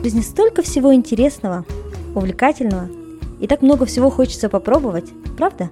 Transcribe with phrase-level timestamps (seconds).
[0.00, 1.66] В жизни столько всего интересного,
[2.14, 2.88] увлекательного,
[3.38, 5.68] и так много всего хочется попробовать, правда?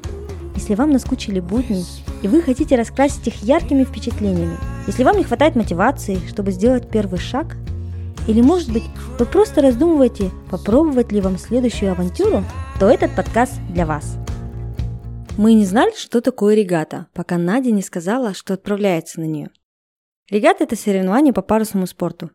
[0.55, 1.83] Если вам наскучили будни,
[2.21, 7.19] и вы хотите раскрасить их яркими впечатлениями, если вам не хватает мотивации, чтобы сделать первый
[7.19, 7.57] шаг,
[8.27, 8.83] или, может быть,
[9.19, 12.45] вы просто раздумываете, попробовать ли вам следующую авантюру,
[12.79, 14.19] то этот подкаст для вас.
[15.39, 19.49] Мы не знали, что такое регата, пока Надя не сказала, что отправляется на нее.
[20.29, 22.31] Регата– это соревнование по парусному спорту.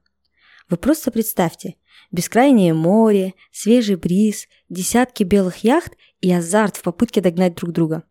[0.70, 1.76] Вы просто представьте,
[2.12, 8.04] бескрайнее море, свежий бриз, десятки белых яхт и азарт в попытке догнать друг друга.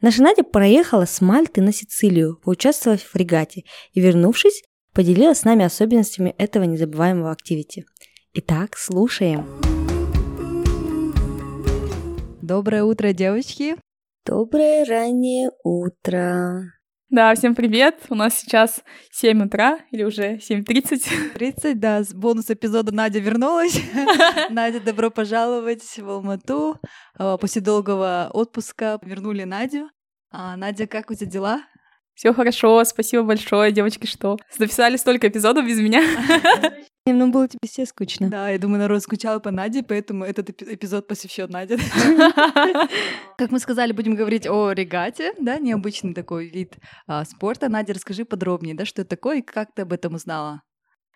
[0.00, 5.64] Наша Надя проехала с Мальты на Сицилию, поучаствовав в регате и, вернувшись, поделилась с нами
[5.64, 7.84] особенностями этого незабываемого активити.
[8.34, 9.46] Итак, слушаем.
[12.42, 13.76] Доброе утро, девочки.
[14.24, 16.77] Доброе раннее утро.
[17.10, 18.04] Да, всем привет.
[18.10, 21.30] У нас сейчас 7 утра или уже 7.30.
[21.32, 23.80] 30, да, с бонус эпизода Надя вернулась.
[24.50, 26.78] Надя, добро пожаловать в Алмату.
[27.16, 29.88] А, после долгого отпуска вернули Надю.
[30.30, 31.62] А, Надя, как у тебя дела?
[32.12, 36.02] Все хорошо, спасибо большое, девочки, что записали столько эпизодов без меня.
[37.12, 38.28] Ну, было тебе все скучно.
[38.28, 41.76] Да, я думаю, народ скучал по Наде, поэтому этот эпизод посвящен Наде.
[43.38, 47.68] Как мы сказали, будем говорить о регате, да, необычный такой вид а, спорта.
[47.68, 50.62] Надя, расскажи подробнее, да, что это такое и как ты об этом узнала?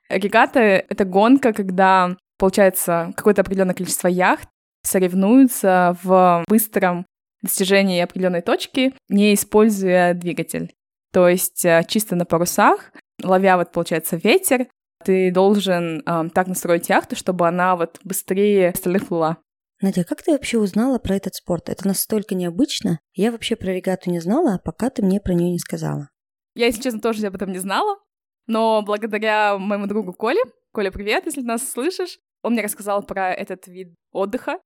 [0.08, 4.48] Регата— это гонка, когда, получается, какое-то определенное количество яхт
[4.82, 7.06] соревнуются в быстром
[7.42, 10.72] достижении определенной точки, не используя двигатель.
[11.12, 14.68] То есть э, чисто на парусах, ловя вот, получается, ветер,
[15.02, 19.38] ты должен э, так настроить яхту, чтобы она вот быстрее остальных плыла.
[19.80, 21.68] Надя, как ты вообще узнала про этот спорт?
[21.68, 23.00] Это настолько необычно.
[23.14, 26.08] Я вообще про регату не знала, пока ты мне про нее не сказала.
[26.54, 27.98] Я, если честно, тоже об этом не знала,
[28.46, 30.40] но благодаря моему другу Коле,
[30.72, 34.58] Коля, привет, если ты нас слышишь, он мне рассказал про этот вид отдыха.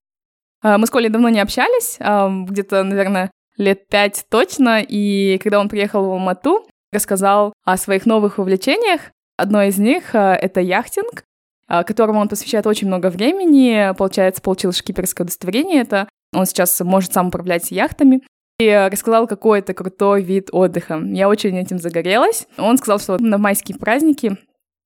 [0.62, 5.68] Э, мы с Колей давно не общались, где-то, наверное, лет пять точно, и когда он
[5.68, 9.12] приехал в Алмату, рассказал о своих новых увлечениях.
[9.36, 11.24] Одно из них э,— это яхтинг,
[11.68, 13.94] э, которому он посвящает очень много времени.
[13.96, 15.82] Получается, получил шкиперское удостоверение.
[15.82, 18.22] Это он сейчас может сам управлять яхтами.
[18.58, 20.98] И рассказал, какой это крутой вид отдыха.
[21.04, 22.46] Я очень этим загорелась.
[22.56, 24.38] Он сказал, что на майские праздники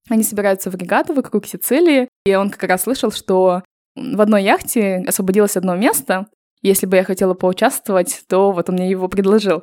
[0.09, 3.63] они собираются в регату вокруг Сицилии, и он как раз слышал, что
[3.95, 6.27] в одной яхте освободилось одно место,
[6.63, 9.63] если бы я хотела поучаствовать, то вот он мне его предложил.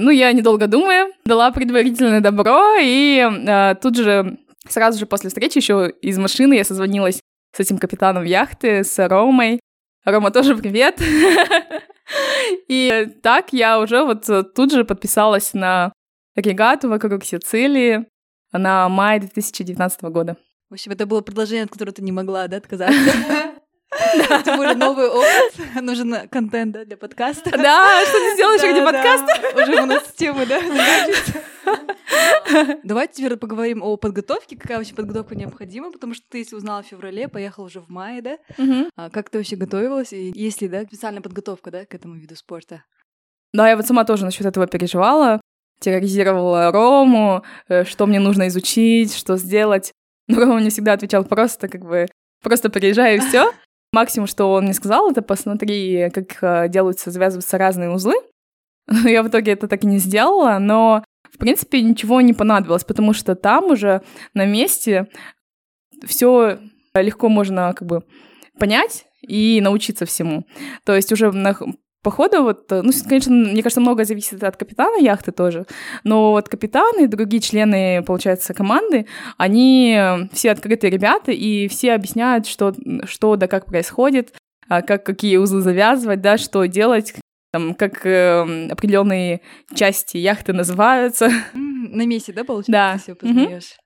[0.00, 4.38] Ну, я, недолго думая, дала предварительное добро, и э, тут же,
[4.68, 7.20] сразу же после встречи, еще из машины я созвонилась
[7.52, 9.60] с этим капитаном яхты, с Ромой.
[10.04, 11.00] Рома, тоже привет.
[12.68, 15.92] И так я уже вот тут же подписалась на
[16.36, 18.06] регату вокруг Сицилии
[18.52, 20.36] на май 2019 года.
[20.70, 22.96] В общем, это было предложение, от которого ты не могла, да, отказаться?
[24.44, 27.50] Тем более новый опыт, нужен контент да, для подкаста.
[27.50, 29.62] Да, что ты сделаешь ради подкаста?
[29.62, 30.60] Уже у нас темы, да,
[32.82, 34.56] Давайте теперь поговорим о подготовке.
[34.56, 35.90] Какая вообще подготовка необходима?
[35.90, 38.38] Потому что ты, если узнала в феврале, поехала уже в мае, да?
[38.96, 40.12] А как ты вообще готовилась?
[40.12, 42.84] И есть ли, да, специальная подготовка, да, к этому виду спорта?
[43.52, 45.40] Да, я вот сама тоже насчет этого переживала,
[45.80, 49.92] терроризировала Рому, э, что мне нужно изучить, что сделать.
[50.26, 52.06] Но Рома мне всегда отвечал просто, как бы,
[52.42, 53.50] просто приезжай и все.
[53.92, 58.14] Максимум, что он мне сказал, это посмотри, как э, делаются, завязываются разные узлы.
[59.04, 63.12] Я в итоге это так и не сделала, но, в принципе, ничего не понадобилось, потому
[63.12, 64.02] что там уже
[64.34, 65.08] на месте
[66.04, 66.58] все
[66.94, 68.04] легко можно как бы
[68.58, 70.46] понять и научиться всему.
[70.84, 71.56] То есть уже на,
[72.02, 75.66] Походу, вот, э, ну, конечно, мне кажется, многое зависит от капитана яхты тоже,
[76.04, 79.98] но вот капитан и другие члены, получается, команды, они
[80.32, 84.32] все открытые ребята, и все объясняют, что, что да как происходит,
[84.68, 87.14] а как, какие узлы завязывать, да, что делать,
[87.52, 89.40] там, как э, определенные
[89.74, 91.30] части яхты называются.
[91.54, 92.98] На месте, да, получается, да.
[92.98, 93.78] все познаешь?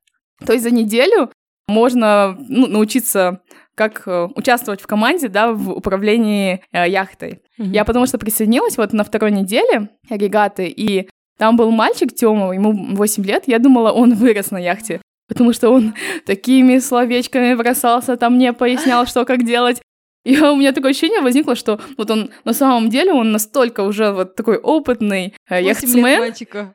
[0.44, 1.30] То есть за неделю
[1.68, 3.42] можно ну, научиться
[3.74, 7.41] как э, участвовать в команде, да, в управлении э, яхтой.
[7.59, 7.72] Mm-hmm.
[7.72, 11.09] Я потому что присоединилась вот на второй неделе регаты, и
[11.39, 15.71] там был мальчик Тёма, ему 8 лет, я думала, он вырос на яхте, потому что
[15.71, 15.95] он
[16.27, 19.80] такими словечками бросался, там мне пояснял, что как делать.
[20.25, 24.13] И у меня такое ощущение возникло, что вот он на самом деле, он настолько уже
[24.13, 26.33] вот такой опытный э, яхтсмен.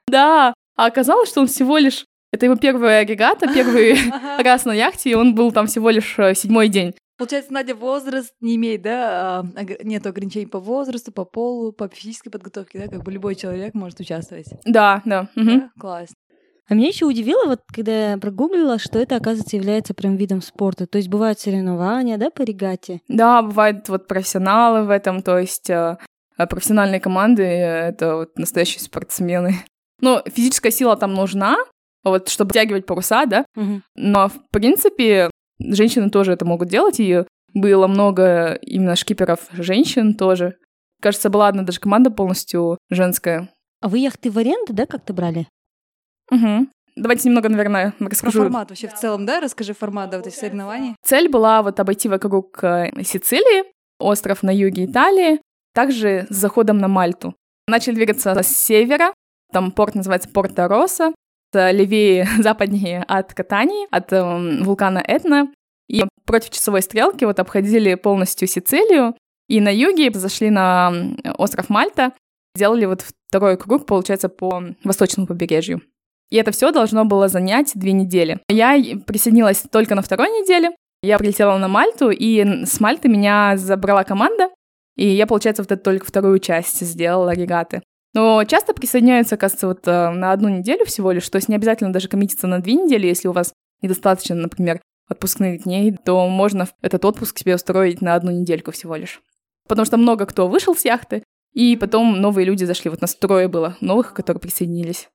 [0.07, 2.05] Да, а оказалось, что он всего лишь
[2.37, 3.97] это его первая регата, первый
[4.43, 6.93] раз на яхте, и он был там всего лишь э, седьмой день.
[7.17, 12.29] Получается, Надя возраст не имеет, да, а, нет ограничений по возрасту, по полу, по физической
[12.29, 14.45] подготовке, да, как бы любой человек может участвовать.
[14.65, 15.27] Да, да.
[15.35, 15.71] да?
[15.79, 16.09] Класс.
[16.69, 20.85] А меня еще удивило, вот когда я прогуглила, что это, оказывается, является прям видом спорта.
[20.85, 23.01] То есть бывают соревнования, да, по регате?
[23.07, 25.97] Да, бывают вот профессионалы в этом, то есть э,
[26.35, 29.55] профессиональные команды— это вот настоящие спортсмены.
[30.01, 31.55] Ну, физическая сила там нужна,
[32.09, 33.81] вот, чтобы тягивать паруса, да, Угу.
[33.95, 37.23] но, в принципе, женщины тоже это могут делать, и
[37.53, 40.55] было много именно шкиперов женщин тоже.
[41.01, 43.49] Кажется, была одна даже команда полностью женская.
[43.81, 45.47] А вы яхты в аренду, да, как-то брали?
[46.31, 46.67] Угу.
[46.95, 48.41] Давайте немного, наверное, Про расскажу.
[48.41, 49.39] формат вообще в целом, да?
[49.39, 50.95] Расскажи формат да, вот этих соревнований.
[51.03, 53.65] Цель была вот обойти вокруг э, Сицилии,
[53.99, 55.39] остров на юге Италии,
[55.75, 57.35] также с заходом на Мальту.
[57.67, 59.13] Начали двигаться с севера,
[59.53, 61.13] там порт называется Порто-Росса,
[61.57, 65.51] это левее, западнее от Катании, от эм, вулкана Этна.
[65.89, 69.15] И против часовой стрелки вот обходили полностью Сицилию,
[69.47, 70.93] и на юге зашли на
[71.37, 72.11] остров Мальта,
[72.55, 75.81] сделали вот второй круг, получается, по восточному побережью.
[76.29, 78.39] И это все должно было занять две недели.
[78.49, 78.75] Я
[79.05, 80.71] присоединилась только на второй неделе.
[81.01, 84.49] Я прилетела на Мальту, и с Мальты меня забрала команда,
[84.97, 87.81] и я, получается, вот эту только вторую часть сделала регаты.
[88.13, 91.93] Но часто присоединяются, кажется, вот э, на одну неделю всего лишь, то есть не обязательно
[91.93, 97.05] даже коммититься на две недели, если у вас недостаточно, например, отпускных дней, то можно этот
[97.05, 99.21] отпуск себе устроить на одну недельку всего лишь.
[99.67, 101.23] Потому что много кто вышел с яхты,
[101.53, 102.89] и потом новые люди зашли.
[102.89, 105.09] Вот нас трое было новых, которые присоединились.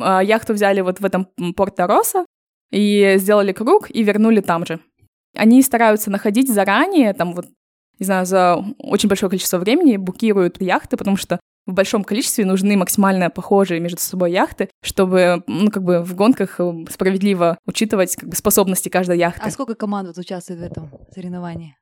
[0.00, 2.24] А, Яхту взяли вот в этом м, Порто-Росса
[2.70, 4.80] и сделали круг и вернули там же.
[5.34, 7.46] Они стараются находить заранее, там вот,
[7.98, 12.76] не знаю, за очень большое количество времени букируют яхты, потому что в большом количестве нужны
[12.76, 18.30] максимально похожие между собой яхты, чтобы, ну, как бы в гонках э, справедливо учитывать как
[18.30, 19.42] бы, способности каждой яхты.
[19.44, 21.76] А сколько команд вот участвует в этом соревновании?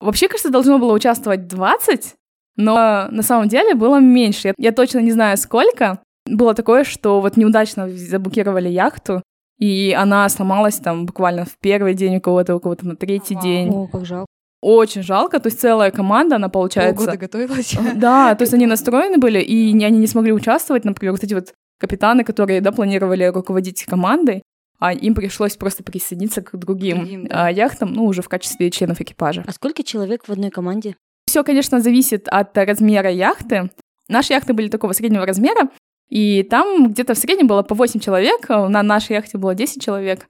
[0.00, 2.14] Вообще, кажется, должно было участвовать 20,
[2.56, 4.48] но на самом деле было меньше.
[4.48, 6.00] Я, я точно не знаю, сколько.
[6.26, 9.22] Было такое, что вот неудачно заблокировали яхту,
[9.58, 13.44] и она сломалась там буквально в первый день у кого-то, у кого-то на третий Вау.
[13.44, 13.68] день.
[13.70, 14.26] О, как жалко.
[14.60, 16.96] Очень жалко, то есть целая команда, она получается...
[16.96, 17.76] Полгода готовилась.
[17.94, 21.54] Да, то есть они настроены были, и они не смогли участвовать, например, вот эти вот
[21.78, 24.42] капитаны, которые, да, планировали руководить командой,
[24.80, 27.46] а им пришлось просто присоединиться к другим, Другим, да.
[27.46, 29.44] а, яхтам, ну, уже в качестве членов экипажа.
[29.46, 30.96] А сколько человек в одной команде?
[31.26, 33.70] Все, конечно, зависит от размера яхты.
[34.08, 35.68] Наши яхты были такого среднего размера,
[36.08, 39.82] и там где-то в среднем было по 8 человек, а на нашей яхте было 10
[39.82, 40.26] человек.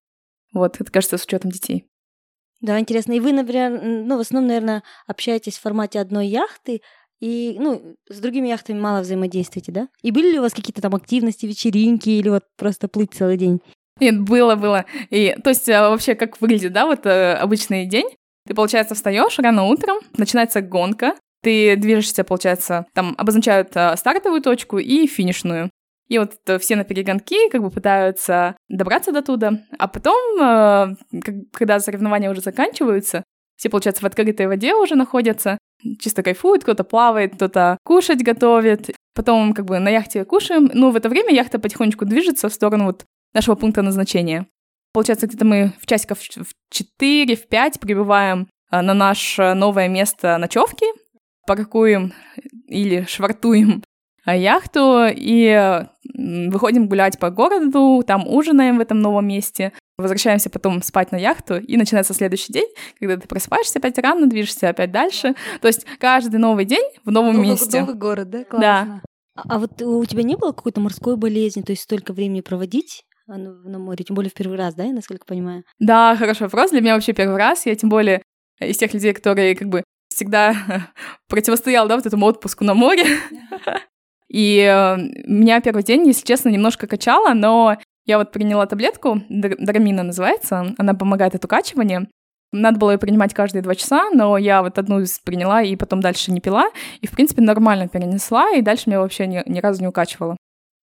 [0.52, 1.84] Вот, это кажется, с учетом детей.
[2.60, 3.12] Да, интересно.
[3.12, 6.80] И вы, например, ну, в основном, наверное, общаетесь в формате одной яхты,
[7.20, 9.88] и, ну, с другими яхтами мало взаимодействуете, да?
[10.02, 13.60] И были ли у вас какие-то там активности, вечеринки, или вот просто плыть целый день?
[14.00, 14.84] Нет, было, было.
[15.10, 18.08] И, то есть, а, вообще, как выглядит, да, вот э, обычный день?
[18.46, 24.78] Ты, получается, встаешь рано утром, начинается гонка, ты движешься, получается, там обозначают а, стартовую точку
[24.78, 25.70] и финишную.
[26.08, 30.94] И вот э, все на перегонки как бы пытаются добраться до туда, а потом, э,
[31.52, 33.24] когда соревнования уже заканчиваются,
[33.56, 35.58] все, получается, в открытой воде уже находятся,
[36.00, 38.94] чисто кайфуют, кто-то плавает, кто-то кушать готовит.
[39.14, 42.84] Потом как бы на яхте кушаем, но в это время яхта потихонечку движется в сторону
[42.84, 44.46] вот нашего пункта назначения.
[44.92, 50.38] Получается, где-то мы в часиков в 4, в 5 прибываем а, на наше новое место
[50.38, 50.86] ночевки,
[51.46, 52.12] паркуем
[52.68, 53.82] или швартуем
[54.34, 61.12] яхту и выходим гулять по городу, там ужинаем в этом новом месте, возвращаемся потом спать
[61.12, 65.34] на яхту, и начинается следующий день, когда ты просыпаешься опять рано, движешься опять дальше.
[65.60, 67.80] То есть каждый новый день в новом Новый- месте.
[67.80, 68.44] Новый город, да?
[68.44, 69.02] Классно.
[69.36, 73.04] А, а вот у тебя не было какой-то морской болезни, то есть столько времени проводить
[73.26, 75.62] на море, тем более в первый раз, да, я насколько понимаю?
[75.78, 76.70] Да, хороший вопрос.
[76.70, 77.66] Для меня вообще первый раз.
[77.66, 78.22] Я тем более
[78.58, 80.54] из тех людей, которые как бы всегда
[81.28, 83.04] противостоял, да, вот этому отпуску на море.
[84.28, 90.02] И э, меня первый день, если честно, немножко качало, но я вот приняла таблетку, Драмина
[90.02, 92.08] называется, она помогает от укачивания.
[92.52, 96.00] Надо было ее принимать каждые два часа, но я вот одну из приняла и потом
[96.00, 96.70] дальше не пила,
[97.02, 100.36] и, в принципе, нормально перенесла, и дальше меня вообще ни, ни разу не укачивало.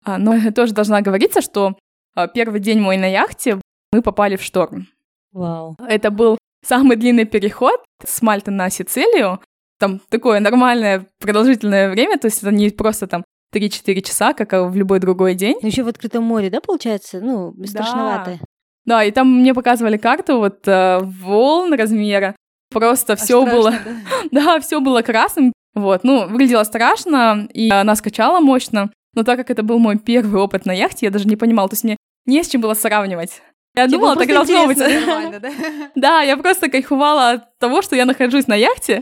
[0.03, 1.75] А, но тоже должна говориться, что
[2.15, 3.59] а, первый день мой на яхте
[3.91, 4.87] мы попали в шторм.
[5.31, 5.75] Вау.
[5.87, 9.41] Это был самый длинный переход с Мальты на Сицилию.
[9.79, 13.25] Там такое нормальное продолжительное время, то есть это не просто там
[13.55, 15.57] 3-4 часа, как в любой другой день.
[15.61, 17.21] Ну еще в открытом море, да, получается?
[17.21, 17.67] Ну, Да.
[17.67, 18.39] страшновато.
[18.85, 22.35] Да, и там мне показывали карту вот э, волн размера.
[22.71, 23.79] Просто Аж все было, да?
[24.31, 25.53] да, все было красным.
[25.73, 28.91] Вот, ну, выглядело страшно, и она скачала мощно.
[29.13, 31.73] Но так как это был мой первый опыт на яхте, я даже не понимала, то
[31.73, 33.41] есть мне не с чем было сравнивать.
[33.75, 34.77] Я Тебе думала, так должно быть.
[35.41, 35.51] да?
[35.95, 39.01] Да, я просто кайфовала от того, что я нахожусь на яхте.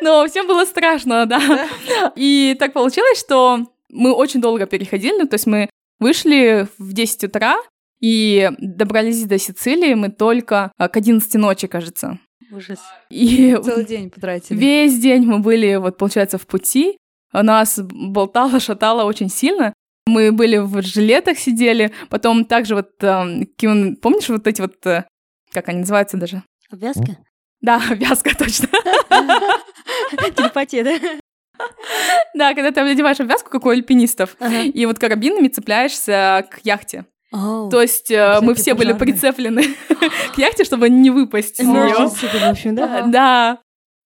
[0.00, 1.68] Но всем было страшно, да.
[2.16, 3.60] И так получилось, что
[3.90, 7.56] мы очень долго переходили, то есть мы вышли в 10 утра
[8.00, 12.18] и добрались до Сицилии мы только а, к 11 ночи, кажется.
[12.52, 12.78] Ужас.
[13.10, 14.58] И Целый день потратили.
[14.58, 16.98] весь день мы были, вот, получается, в пути.
[17.32, 19.72] Нас болтало, шатало очень сильно.
[20.06, 25.04] Мы были в жилетах сидели, потом также вот, какие- помнишь вот эти вот, э,
[25.52, 26.42] как они называются даже?
[26.70, 27.18] Обвязка?
[27.60, 28.68] Да, вязка, точно.
[30.36, 30.98] Телепатия, да?
[32.34, 34.36] Да, когда ты надеваешь обвязку, как у альпинистов,
[34.74, 37.06] и вот карабинами цепляешься к яхте.
[37.32, 37.68] Оу.
[37.70, 39.14] То есть э, мы все были пожарные.
[39.14, 39.62] прицеплены
[40.34, 42.48] к яхте, чтобы не выпасть с нее.
[42.48, 43.02] Общем, да?
[43.02, 43.58] Да.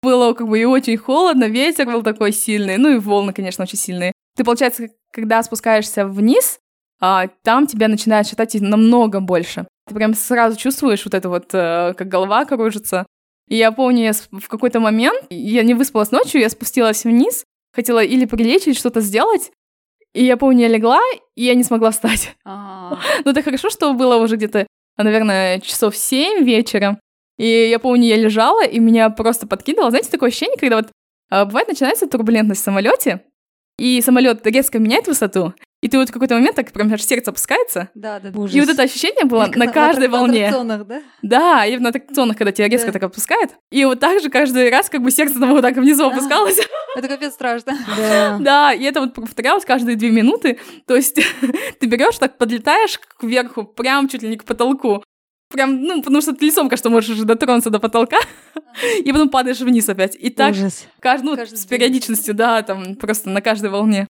[0.03, 3.77] Было как бы и очень холодно, ветер был такой сильный, ну и волны, конечно, очень
[3.79, 4.13] сильные.
[4.41, 6.61] Ты, получается, когда спускаешься вниз,
[6.99, 9.67] а, там тебя начинает шатать намного больше.
[9.87, 13.05] Ты прям сразу чувствуешь вот это вот, э, как голова кружится.
[13.49, 17.45] И я помню, я в какой-то момент, я не выспалась ночью, я спустилась вниз,
[17.75, 19.53] хотела или прилечь, или что-то сделать,
[20.15, 21.01] и я помню, я легла,
[21.37, 22.35] и я не смогла встать.
[22.47, 24.67] А, Ну, это хорошо, что было уже где-то,
[24.97, 26.99] наверное, часов 7 вечера.
[27.37, 29.91] И я помню, я лежала, и меня просто подкидывало.
[29.91, 30.89] Знаете, такое ощущение, когда вот
[31.31, 33.21] а, бывает начинается турбулентность в самолете,
[33.81, 37.31] и самолет резко меняет высоту, и ты вот в какой-то момент так прям аж сердце
[37.31, 37.89] опускается.
[37.95, 38.39] Да, да.
[38.39, 38.55] Ужас.
[38.55, 40.45] И вот это ощущение было Как на каждой на волне.
[40.49, 41.03] аттракционах, да?
[41.23, 42.93] Да, и на аттракционах, когда тебя резко Да.
[42.93, 43.53] так опускает.
[43.73, 46.09] И вот так же каждый раз как бы сердце там вот так внизу А.
[46.09, 46.59] опускалось.
[46.97, 47.79] Это капец страшно.
[47.97, 48.37] Да.
[48.41, 50.59] Да, и это вот повторялось каждые две минуты.
[50.87, 51.15] То есть
[51.81, 55.03] ты берешь, так подлетаешь кверху, прям чуть ли не к потолку.
[55.51, 58.19] Прям, ну, потому что ты лицом, кажется, можешь уже дотронуться до потолка,
[59.05, 60.17] и потом падаешь вниз опять.
[60.19, 60.87] И так Ужас.
[61.01, 64.07] каждый, ну, Каждый с периодичностью, да, там просто на каждой волне.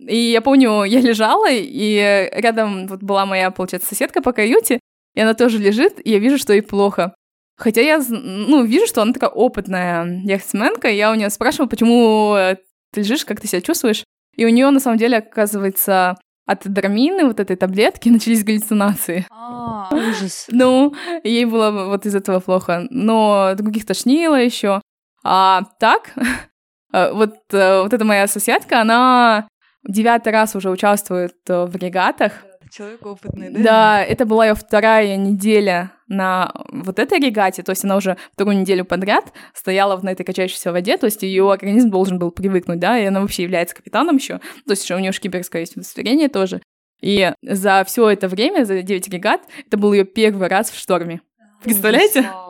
[0.00, 4.80] И я помню, я лежала, и рядом вот была моя, получается, соседка по каюте,
[5.14, 7.14] и она тоже лежит, и я вижу, что ей плохо.
[7.56, 12.34] Хотя я, ну, вижу, что она такая опытная яхтсменка, и я у нее спрашивала, почему
[12.34, 12.56] э,
[12.92, 14.04] ты лежишь, как ты себя чувствуешь.
[14.34, 16.16] И у нее на самом деле, оказывается,
[16.50, 19.26] от драмины, вот этой таблетки, начались галлюцинации.
[19.30, 20.46] А, Ужас.
[20.50, 22.86] Ну, ей было вот из этого плохо.
[22.90, 24.80] Но других тошнило еще.
[25.22, 26.12] А так,
[26.92, 29.48] э, вот, э, вот эта моя соседка, она
[29.86, 32.32] девятый раз уже участвует э, в регатах.
[32.70, 33.60] Человек опытный, да?
[33.60, 38.58] Да, это была ее вторая неделя на вот этой регате, то есть она уже вторую
[38.58, 42.98] неделю подряд стояла на этой качающейся воде, то есть ее организм должен был привыкнуть, да,
[42.98, 46.60] и она вообще является капитаном еще, то есть еще у нее шкиперское есть удостоверение тоже.
[47.00, 51.22] И за все это время, за 9 регат, это был ее первый раз в шторме.
[51.62, 52.22] Представляете?
[52.22, 52.49] Вау.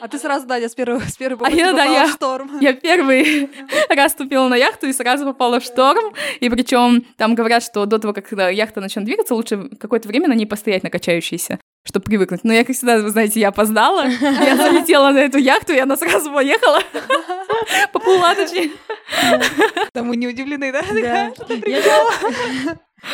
[0.00, 2.58] А ты сразу, Надя, с первого, с первой А я, да, попала я- в шторм.
[2.60, 3.48] Я первый
[3.88, 6.12] раз ступила на яхту и сразу попала в шторм.
[6.40, 10.34] И причем там говорят, что до того, как яхта начнет двигаться, лучше какое-то время на
[10.34, 12.40] ней постоять на качающейся, чтобы привыкнуть.
[12.42, 14.04] Но я, как всегда, вы знаете, я опоздала.
[14.06, 16.80] Я залетела на эту яхту, и она сразу поехала.
[17.92, 18.70] Поплыла, точнее.
[19.92, 20.82] Там мы не удивлены, да?
[20.90, 21.32] Да.
[21.66, 21.80] Я,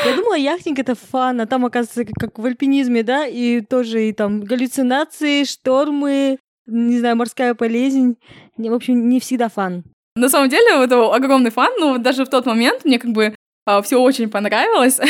[0.04, 4.08] я думала, яхтинг это фан, а там, оказывается, как, как в альпинизме, да, и тоже
[4.08, 6.38] и там галлюцинации, штормы,
[6.70, 8.16] не знаю, морская болезнь.
[8.56, 9.84] В общем, не всегда фан.
[10.16, 11.72] На самом деле, это огромный фан.
[11.80, 13.34] Вот даже в тот момент мне как бы
[13.82, 14.98] все очень понравилось.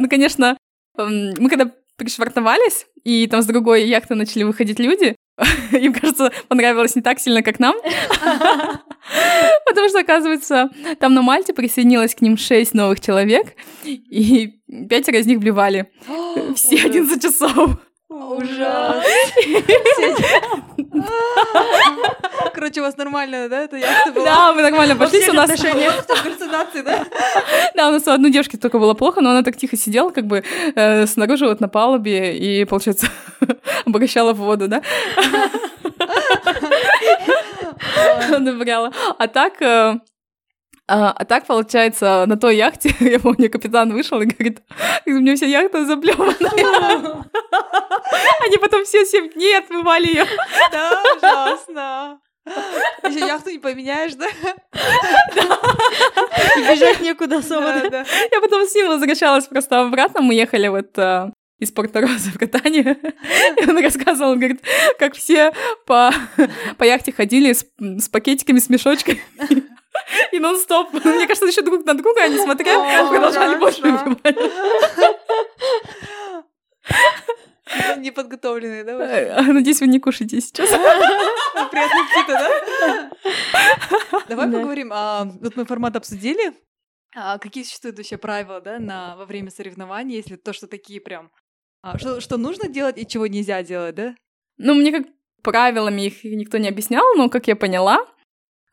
[0.00, 0.56] Ну, конечно,
[0.96, 5.14] мы когда пришвартовались, и там с другой яхты начали выходить люди,
[5.72, 7.76] им, кажется, понравилось не так сильно, как нам.
[9.66, 15.26] Потому что, оказывается, там на Мальте присоединилось к ним шесть новых человек, и пятеро из
[15.26, 15.90] них блевали.
[16.54, 16.86] Все Ужас.
[16.86, 17.78] 11 часов.
[18.10, 19.04] Ужас.
[22.54, 24.24] Короче, у вас нормально, да, яхта была?
[24.24, 25.50] Да, мы нормально пошли, у нас...
[25.60, 27.04] Галлюцинации, да?
[27.74, 30.26] Да, у нас у одной девушки только было плохо, но она так тихо сидела, как
[30.26, 30.42] бы
[30.74, 33.08] э, снаружи вот на палубе и, получается,
[33.84, 34.80] обогащала воду, да?
[38.38, 38.90] Набрала.
[39.18, 40.00] А так...
[40.88, 44.62] а, а так, получается, на той яхте, я помню, капитан вышел и говорит,
[45.06, 46.34] у меня вся яхта заблеванная.
[48.46, 50.24] Они потом все семь дней отмывали ее.
[50.72, 52.20] Да, ужасно.
[53.04, 54.26] Еще яхту не поменяешь, да?
[56.56, 57.66] И бежать некуда особо.
[57.66, 57.80] да.
[57.80, 58.04] Да, да.
[58.32, 60.22] Я потом с ним возвращалась просто обратно.
[60.22, 62.96] Мы ехали вот э, из Порто Розы в катание.
[63.60, 64.62] И он рассказывал, он говорит,
[64.98, 65.52] как все
[65.86, 66.10] по,
[66.78, 69.20] по яхте ходили с, с пакетиками, с мешочками.
[70.32, 70.92] И нон-стоп.
[71.04, 74.36] Мне кажется, еще друг на друга они смотрели, О, продолжали больше выпивать.
[77.98, 78.92] Неподготовленные, да?
[78.92, 80.68] Э, Надеюсь, вы не кушаете сейчас.
[80.70, 83.10] Приятного аппетита, да?
[84.28, 84.58] Давай Да.
[84.58, 84.90] поговорим.
[84.92, 86.54] а, Вот мы формат обсудили.
[87.14, 91.30] А Какие существуют вообще правила, да, на, во время соревнований, если то, что такие прям...
[91.82, 94.14] а, Что, что нужно делать и чего нельзя делать, да?
[94.56, 95.06] Ну, мне как
[95.42, 97.98] правилами их никто не объяснял, но, как я поняла,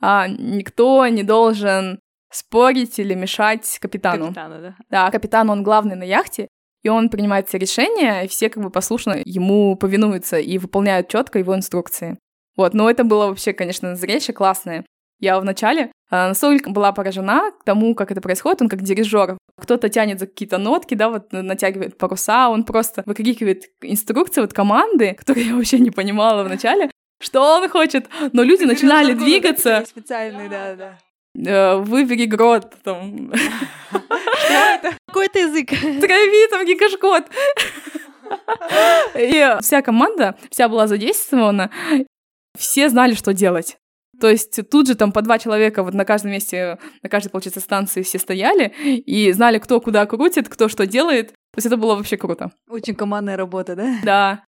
[0.01, 1.99] а, никто не должен
[2.31, 4.25] спорить или мешать капитану.
[4.25, 4.75] Капитана, да.
[4.89, 6.47] Да, капитан, он главный на яхте,
[6.83, 11.39] и он принимает все решения, и все как бы послушно ему повинуются и выполняют четко
[11.39, 12.17] его инструкции.
[12.57, 14.85] Вот, но это было вообще, конечно, зрелище классное.
[15.19, 18.61] Я вначале э, настолько была поражена к тому, как это происходит.
[18.61, 19.37] Он как дирижер.
[19.57, 25.13] Кто-то тянет за какие-то нотки, да, вот натягивает паруса, он просто выкрикивает инструкции вот команды,
[25.17, 28.07] которые я вообще не понимала вначале, что он хочет.
[28.33, 29.83] Но люди начинали двигаться.
[29.87, 30.97] Специальный, да, да.
[31.37, 33.31] Э, выбери грот, там,
[35.07, 35.69] Какой-то язык.
[35.69, 37.25] трави там гигашкот.
[39.15, 41.69] И вся команда, вся была задействована,
[42.57, 43.77] все знали, что делать.
[44.19, 47.59] То есть тут же там по два человека вот на каждом месте, на каждой, получается,
[47.59, 51.29] станции все стояли и знали, кто куда крутит, кто что делает.
[51.29, 52.51] То есть это было вообще круто.
[52.69, 53.95] Очень командная работа, да?
[54.03, 54.43] Да.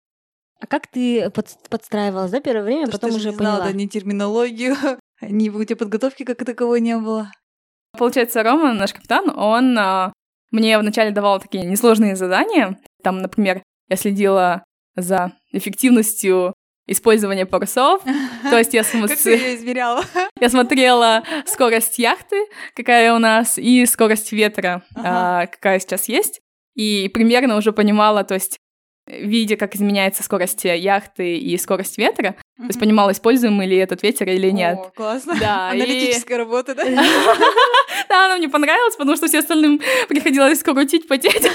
[0.60, 3.56] А как ты под- подстраивалась, да, первое время, То, что потом же уже не знала,
[3.58, 3.72] поняла?
[3.72, 4.76] да, ни терминологию,
[5.20, 7.30] ни у тебя подготовки как таковой не было.
[7.98, 10.12] Получается, Рома, наш капитан, он а,
[10.50, 12.78] мне вначале давал такие несложные задания.
[13.02, 14.64] Там, например, я следила
[14.96, 16.54] за эффективностью
[16.86, 18.02] использования парусов.
[18.50, 20.04] То есть я, см- Как ты её измеряла?
[20.40, 22.36] я смотрела скорость яхты,
[22.74, 25.08] какая у нас, и скорость ветра, Ага.
[25.42, 26.40] а, какая сейчас есть.
[26.74, 28.55] И примерно уже понимала, то есть
[29.06, 34.02] видя, как изменяется скорость яхты и скорость ветра, то есть понимала, используем мы ли этот
[34.02, 34.78] ветер или нет.
[34.78, 35.36] О, классно.
[35.38, 36.84] Да, и- Аналитическая работа, да?
[38.08, 41.50] Да, она мне понравилась, потому что все остальным приходилось крутить, потеть.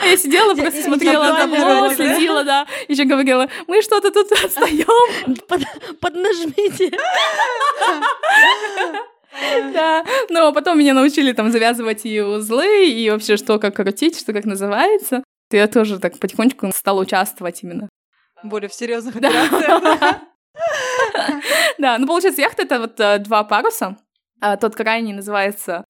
[0.00, 2.66] А я сидела, просто смотрела табло, следила, да.
[2.88, 4.86] Еще говорила, мы что-то тут отстаем.
[5.46, 6.90] Под- Поднажмите.
[9.72, 10.04] Да.
[10.30, 14.44] Но потом меня научили там завязывать и узлы, и вообще что как крутить, что как
[14.44, 15.22] называется.
[15.50, 17.88] Я тоже так потихонечку стала участвовать именно.
[18.42, 20.20] Более в серьезных операциях.
[21.78, 23.96] Да, ну получается, яхта— это вот э, два паруса.
[24.40, 25.84] А тот крайний называется...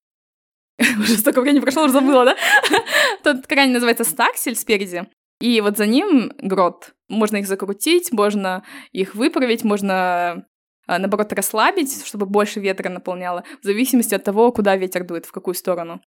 [0.79, 2.35] Уже столько времени прошло, уже забыла, да?
[3.23, 5.07] Тот крайний называется стаксель спереди.
[5.41, 6.93] И вот за ним грот.
[7.09, 10.45] Можно их закрутить, можно их выправить, можно
[10.89, 15.31] а, наоборот расслабить, чтобы больше ветра наполняло, в зависимости от того, куда ветер дует, в
[15.31, 16.01] какую сторону.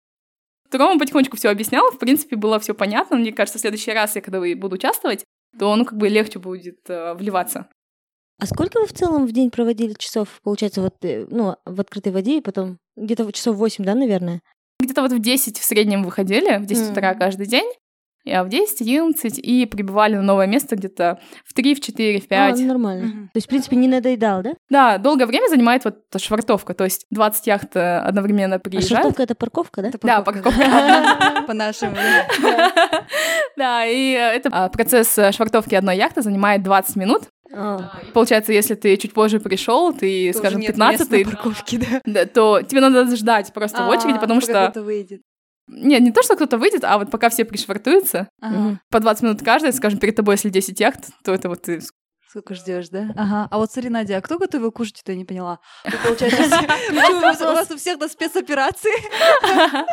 [0.75, 3.17] Рома потихонечку все объяснял, в принципе, было все понятно.
[3.17, 5.25] Мне кажется, в следующий раз, я когда буду участвовать,
[5.59, 7.69] то ну как бы легче будет э, вливаться.
[8.41, 12.13] А сколько вы в целом в день проводили часов, получается, вот, э, ну, в открытой
[12.13, 14.41] воде, и потом где-то часов 8, да, наверное?
[14.81, 17.21] Где-то вот в 10 в среднем выходили, в 10 утра Мгм.
[17.21, 17.71] каждый день,
[18.25, 22.55] в 10, 11, и прибывали на новое место где-то в 3, в 4, в 5.
[22.55, 23.07] А, ну, нормально.
[23.07, 23.25] Мгм.
[23.33, 24.53] То есть, в принципе, не надоедал, да?
[24.71, 28.89] Да, долгое время занимает вот эта швартовка, то есть 20 яхт э, одновременно А приезжают.
[28.89, 29.89] швартовка— это парковка, да?
[29.89, 31.45] Это Да, парковка.
[31.47, 31.97] По-нашему.
[32.43, 32.73] да.
[33.57, 37.25] Да, и э, это а, процесс э, швартовки одной яхты занимает 20 минут.
[37.55, 41.79] А, Получается, если ты чуть позже пришел, ты, Тоже скажем, нет 15 мест на парковке,
[41.79, 42.01] да.
[42.07, 44.53] да, то тебе надо ждать просто в очереди, А, потому что...
[44.53, 45.21] кто-то выйдет.
[45.75, 48.81] Нет, не то, что кто-то выйдет, а вот пока все пришвартуются, Ага.
[48.91, 51.81] по 20 минут каждая, скажем, перед тобой, если 10 яхт, то это вот ты
[52.33, 53.11] Сколько ждешь, да?
[53.15, 53.47] Ага.
[53.51, 55.59] А вот смотри, Надя, а кто готовил кушать, это я не поняла.
[55.85, 56.61] Вы, получается,
[57.51, 58.91] у вас- у всех на спецоперации?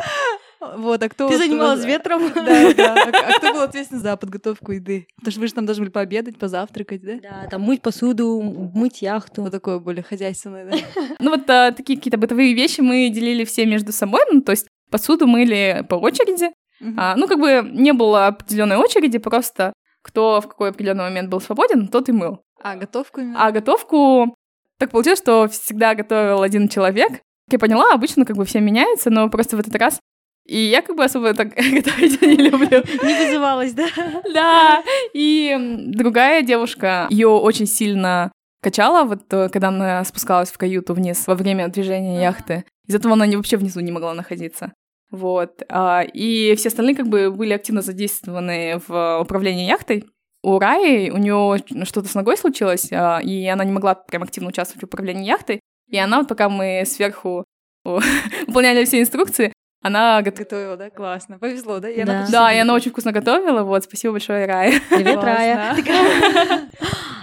[0.60, 1.28] Вот, а кто...
[1.28, 2.30] Ты занималась э, ветром?
[2.34, 2.94] Да, да.
[2.94, 5.06] А а кто был ответственен за подготовку еды?
[5.16, 7.14] Потому что вы же там должны были пообедать, позавтракать, да?
[7.22, 9.42] Да, там мыть посуду, мыть яхту.
[9.42, 10.76] Вот такое более хозяйственное, да?
[11.18, 14.66] Ну вот а, такие какие-то бытовые вещи мы делили все между собой, ну то есть
[14.90, 16.50] посуду мыли по очереди.
[16.80, 16.96] Мгм.
[16.98, 19.72] А, ну как бы не было определенной очереди, просто
[20.02, 22.40] кто в какой определенный момент был свободен, тот и мыл.
[22.62, 23.46] А, готовку именно?
[23.46, 24.34] А готовку
[24.78, 27.12] так получилось, что всегда готовил один человек.
[27.12, 30.00] Как я поняла, обычно как бы все меняются, но просто в этот раз
[30.46, 32.82] и я как бы особо так готовить не люблю.
[33.04, 33.86] Не вызывалась, да?
[34.34, 35.56] Да, и
[35.94, 41.34] другая девушка, ее очень сильно качала, вот э, когда она спускалась в каюту вниз во
[41.34, 42.64] время движения яхты.
[42.86, 44.72] Из-за этого она вообще внизу не могла находиться.
[45.10, 45.62] Вот.
[45.68, 50.06] а, И все остальные как бы были активно задействованы в управлении яхтой.
[50.42, 54.48] У Раи, у нее что-то с ногой случилось, а, и она не могла прям активно
[54.48, 55.60] участвовать в управлении яхтой.
[55.88, 57.44] И она, вот пока мы сверху
[57.84, 60.76] выполняли все инструкции, она готовила.
[60.76, 60.90] Да?
[60.90, 61.38] Классно.
[61.38, 61.88] Повезло, да?
[61.88, 62.12] И Да.
[62.20, 63.62] она Да, и она очень вкусно готовила.
[63.62, 64.74] Вот, спасибо большое, Рая.
[64.90, 65.22] Привет.
[65.22, 65.76] Рая.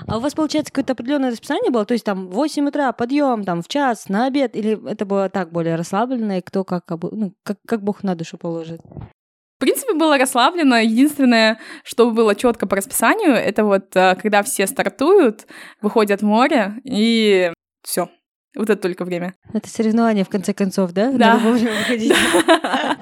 [0.07, 1.85] А у вас, получается, какое-то определенное расписание было?
[1.85, 4.55] То есть там в 8 утра подъем, там в час, на обед?
[4.55, 8.37] Или это было так более расслабленно, и кто как, ну, как, как Бог на душу
[8.37, 8.79] положит?
[9.57, 10.77] В принципе, было расслаблено.
[10.77, 15.45] Единственное, что было четко по расписанию, это вот э, когда все стартуют,
[15.81, 17.51] выходят в море, и
[17.83, 18.09] все.
[18.55, 19.35] Вот это только время.
[19.53, 21.11] Это соревнование, в конце концов, да?
[21.11, 21.37] Да.
[21.37, 22.13] Надо выходить.
[22.47, 22.97] Да,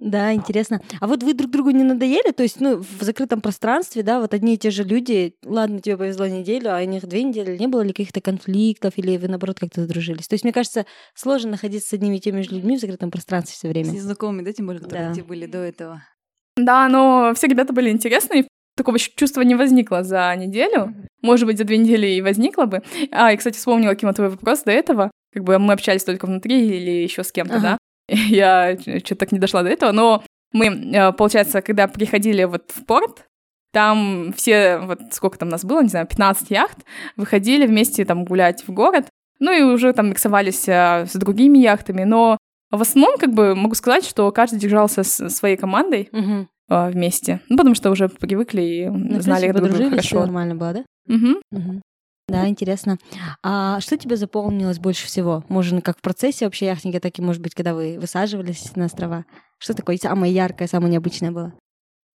[0.00, 0.80] интересно.
[1.00, 2.30] А вот вы друг другу не надоели?
[2.32, 5.96] То есть, ну, в закрытом пространстве, да, вот одни и те же люди, ладно, тебе
[5.96, 9.58] повезло неделю, а у них две недели, не было ли каких-то конфликтов, или вы, наоборот,
[9.58, 10.28] как-то задружились?
[10.28, 13.54] То есть, мне кажется, сложно находиться с одними и теми же людьми в закрытом пространстве
[13.54, 13.90] все время.
[13.90, 15.24] С незнакомыми, да, тем более, которые Да.
[15.24, 16.02] были до этого.
[16.56, 18.46] Да, но все ребята были интересные.
[18.76, 20.94] Такого чувства не возникло за неделю.
[21.22, 22.82] Может быть, за две недели и возникло бы.
[23.10, 25.10] А, и, кстати, вспомнила, Кима, твой вопрос до этого.
[25.32, 27.62] Как бы мы общались только внутри или еще с кем-то, Ага.
[27.62, 27.78] да?
[28.28, 29.92] Я что-то так не дошла до этого.
[29.92, 33.24] Но мы, э, получается, когда приходили вот в порт,
[33.72, 36.78] там все, вот сколько там нас было, не знаю, 15 яхт,
[37.16, 39.06] выходили вместе там гулять в город,
[39.40, 42.38] ну и уже там миксовались э, с другими яхтами, но
[42.70, 47.56] в основном, как бы, могу сказать, что каждый держался с своей командой э, вместе, ну,
[47.56, 50.20] потому что уже привыкли и Ну, знали друг друга хорошо.
[50.20, 50.84] нормально было, да?
[51.06, 51.36] Мгм.
[51.50, 51.82] Мгм.
[52.28, 52.98] Да, интересно.
[53.42, 55.44] А что тебе запомнилось больше всего?
[55.48, 59.24] Может, как в процессе вообще яхтинга, так и, может быть, когда вы высаживались на острова?
[59.58, 61.54] Что такое самое яркое, самое необычное было?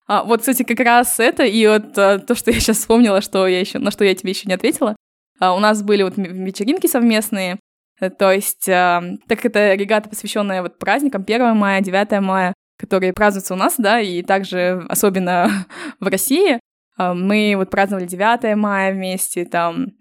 [0.06, 3.48] А, вот, кстати, как раз это, и вот а, то, что я сейчас вспомнила, что
[3.48, 4.96] я еще, на что я тебе еще не ответила.
[5.40, 7.60] А, у нас были вот вечеринки совместные,
[8.00, 13.14] э, то есть, а, так это регата, посвященная вот праздникам 1 мая, 9 мая, которые
[13.14, 15.50] празднуются у нас, да, и также особенно
[16.00, 16.60] в России,
[16.98, 19.94] мы вот праздновали 9 мая вместе, там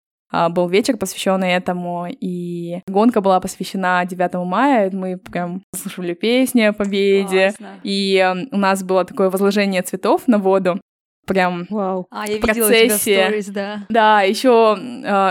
[0.50, 6.72] был вечер, посвященный этому, и гонка была посвящена 9 мая, мы прям слушали песни о
[6.72, 7.80] победе, Классно.
[7.82, 10.80] и э, у нас было такое возложение цветов на воду.
[11.26, 12.06] Прям Вау.
[12.10, 13.24] А, я в видела тебя процессе.
[13.24, 13.86] сторис, да.
[13.88, 14.76] да, еще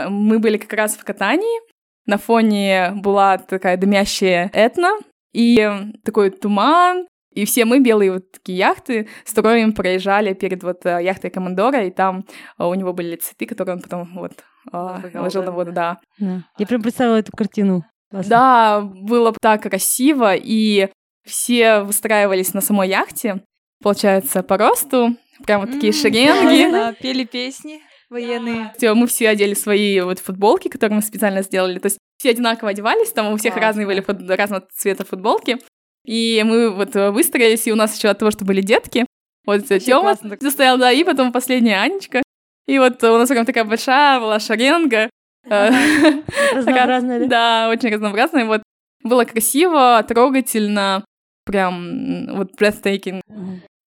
[0.09, 1.59] мы были как раз в катании.
[2.05, 4.97] На фоне была такая дымящая этна
[5.33, 7.07] и э, такой туман.
[7.33, 11.91] И все мы, белые вот такие яхты, строем проезжали перед вот э, яхтой Командора, и
[11.91, 12.25] там
[12.57, 15.71] э, у него были цветы, которые он потом вот э, Возлагал, ложил да, на воду,
[15.71, 15.99] да.
[16.19, 16.27] да.
[16.27, 16.43] Да.
[16.57, 17.85] Я прям представила эту картину.
[18.09, 18.29] Классно.
[18.29, 20.89] Да, было так красиво, и
[21.25, 23.41] все выстраивались на самой яхте,
[23.81, 25.15] получается, по росту,
[25.45, 26.69] прям вот такие М, шеренги.
[26.69, 26.95] классно.
[27.01, 28.73] Пели песни военные.
[28.77, 32.71] Всё, Мы все одели свои вот футболки, которые мы специально сделали, то есть все одинаково
[32.71, 35.57] одевались, там у всех разные были разного цвета футболки,
[36.05, 39.05] и мы вот э, выстроились, и у нас еще от того, что были детки,
[39.45, 42.21] вот Тёма застоял, да, и потом последняя Анечка,
[42.67, 45.09] и вот у нас прям такая большая была шеренга,
[45.49, 45.69] Э,
[46.53, 47.27] Разнообразная, да?
[47.27, 48.45] Да, очень разнообразная.
[48.45, 48.61] Вот
[49.03, 51.03] было красиво, трогательно,
[51.45, 53.21] прям вот breathtaking.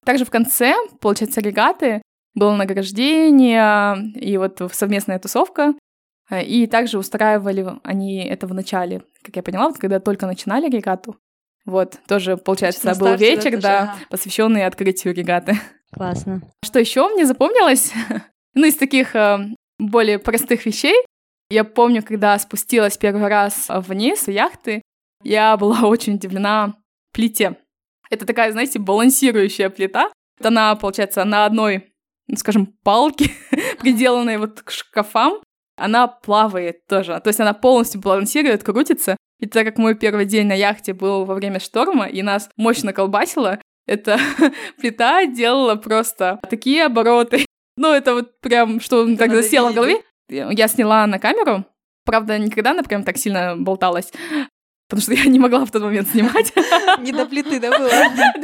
[0.04, 2.02] Также в конце, получается, регаты,
[2.34, 5.74] было награждение и вот совместная тусовка.
[6.30, 10.68] Э, И также устраивали они это в начале, как я поняла, вот когда только начинали
[10.68, 11.16] регату.
[11.66, 13.94] Вот, тоже, получается, Значит, на был старте, вечер, да, ага.
[14.10, 15.58] посвященный открытию регаты.
[15.92, 16.42] Классно.
[16.62, 17.92] Что еще мне запомнилось?
[18.54, 19.38] ну, из таких э,
[19.78, 20.94] более простых вещей.
[21.50, 24.82] Я помню, когда спустилась первый раз вниз яхты,
[25.22, 26.74] я была очень удивлена
[27.12, 27.56] плите.
[28.10, 30.10] Это такая, знаете, балансирующая плита.
[30.38, 31.92] Вот Она, получается, на одной,
[32.26, 33.30] ну, скажем, палке,
[33.80, 35.40] приделанной вот к шкафам,
[35.76, 37.20] она плавает тоже.
[37.20, 39.16] То есть она полностью балансирует, крутится.
[39.44, 42.94] И так как мой первый день на яхте был во время шторма, и нас мощно
[42.94, 44.18] колбасило, эта
[44.78, 47.44] плита делала просто такие обороты.
[47.76, 50.00] Ну, это вот прям, что так надо засело в голове.
[50.28, 51.64] Я сняла на камеру.
[52.04, 54.12] Правда, никогда она прям так сильно болталась,
[54.88, 56.54] потому что я не могла в тот момент снимать.
[57.00, 57.90] Не до плиты, да, было?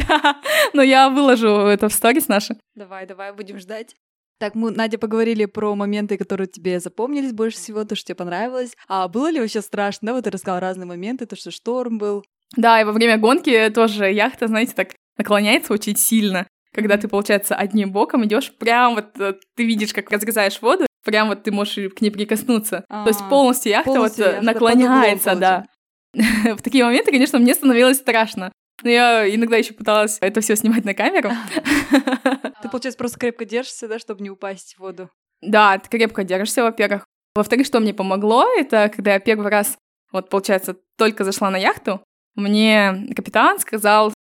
[0.09, 2.57] Да, но я выложу это в сторис наши.
[2.75, 3.95] Давай, давай, будем ждать.
[4.41, 8.75] Так, мы, Надя, поговорили про моменты, которые тебе запомнились больше всего, то, что тебе понравилось.
[8.89, 10.07] А было ли вообще страшно?
[10.07, 12.25] Да, вот ты рассказал разные моменты, то, что шторм был.
[12.57, 16.47] Да, и во время гонки тоже яхта, знаете, так наклоняется очень сильно.
[16.75, 21.29] Когда ты, получается, одним боком идешь, прям вот э, ты видишь, как разгрызаешь воду, прям
[21.29, 22.85] вот ты можешь к ней прикоснуться.
[22.89, 25.67] То есть А, полностью яхта полностью вот э, яхта наклоняется, да.
[26.15, 28.53] В такие моменты, конечно, мне становилось страшно.
[28.83, 31.31] Но я иногда еще пыталась это все снимать на камеру.
[32.63, 35.11] Ты, получается, просто крепко держишься, да, чтобы не упасть в воду.
[35.41, 37.05] Да, ты крепко держишься, во-первых.
[37.35, 39.79] Во-вторых, что мне помогло, это когда я первый раз,
[40.13, 42.03] вот, получается, только зашла на яхту,
[42.35, 44.13] мне капитан сказал,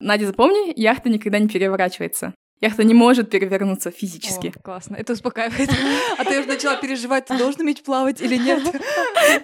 [0.00, 2.34] Надя, запомни, яхта никогда не переворачивается.
[2.60, 4.52] Яхта не может перевернуться физически.
[4.56, 5.70] О, классно, это успокаивает.
[6.18, 8.62] А ты уже начала переживать, ты должен уметь плавать или нет?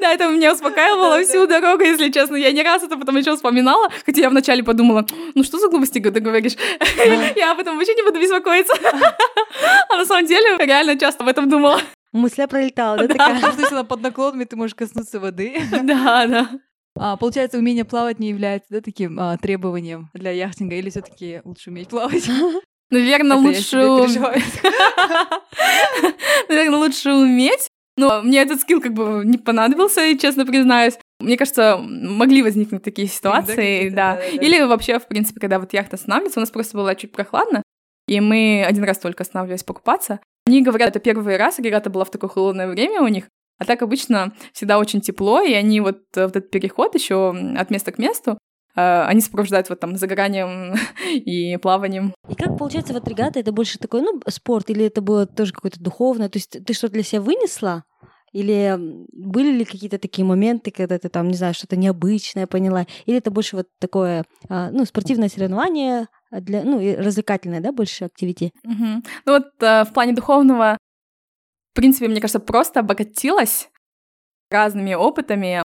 [0.00, 2.36] Да, это меня успокаивало всю дорогу, если честно.
[2.36, 6.00] Я не раз это потом еще вспоминала, хотя я вначале подумала, ну что за глупости
[6.00, 6.54] ты говоришь?
[7.36, 8.74] Я потом вообще не буду беспокоиться.
[9.88, 11.80] А на самом деле реально часто об этом думала.
[12.12, 13.40] Мысля пролетала, да, Да.
[13.40, 15.60] Потому что под наклонами, ты можешь коснуться воды.
[15.82, 16.50] Да, да.
[16.96, 21.40] А, получается, умение плавать не является да, таким а, требованием для яхтинга, или все таки
[21.44, 22.28] лучше уметь плавать?
[22.94, 23.76] Наверное, Это лучше...
[26.48, 27.68] Наверное, лучше уметь.
[27.96, 30.98] Но мне этот скилл как бы не понадобился, честно признаюсь.
[31.20, 36.40] Мне кажется, могли возникнуть такие ситуации, да, Или вообще, в принципе, когда вот яхта останавливается,
[36.40, 37.62] у нас просто было чуть прохладно,
[38.08, 40.20] и мы один раз только останавливались покупаться.
[40.46, 43.24] Они говорят, это первый раз регата была в такое холодное время у них,
[43.58, 47.70] а так обычно всегда очень тепло, и они вот, э, вот этот переход еще от
[47.70, 48.38] места к месту,
[48.74, 50.74] они сопровождают вот там загоранием
[51.14, 52.14] и плаванием.
[52.28, 55.80] И как получается, вот регата это больше такой, ну, спорт, или это было тоже какое-то
[55.80, 56.28] духовное?
[56.28, 57.84] То есть ты что-то для себя вынесла?
[58.32, 58.76] Или
[59.12, 62.84] были ли какие-то такие моменты, когда ты там, не знаю, что-то необычное поняла?
[63.06, 68.06] Или это больше вот такое, а, ну, спортивное соревнование, для, ну, и развлекательное, да, больше
[68.06, 68.52] активити?
[68.64, 69.02] Угу.
[69.26, 70.78] Ну вот в плане духовного,
[71.74, 73.68] в принципе, мне кажется, просто обогатилась
[74.50, 75.63] разными опытами,